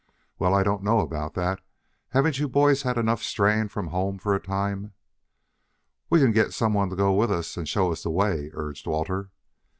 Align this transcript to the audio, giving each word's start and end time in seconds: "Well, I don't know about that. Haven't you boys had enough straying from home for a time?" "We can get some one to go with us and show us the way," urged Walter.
"Well, 0.39 0.55
I 0.55 0.63
don't 0.63 0.81
know 0.81 1.01
about 1.01 1.35
that. 1.35 1.59
Haven't 2.09 2.39
you 2.39 2.49
boys 2.49 2.81
had 2.81 2.97
enough 2.97 3.21
straying 3.21 3.67
from 3.67 3.89
home 3.89 4.17
for 4.17 4.33
a 4.33 4.39
time?" 4.41 4.93
"We 6.09 6.19
can 6.19 6.31
get 6.31 6.55
some 6.55 6.73
one 6.73 6.89
to 6.89 6.95
go 6.95 7.13
with 7.13 7.31
us 7.31 7.55
and 7.55 7.69
show 7.69 7.91
us 7.91 8.01
the 8.01 8.09
way," 8.09 8.49
urged 8.55 8.87
Walter. 8.87 9.29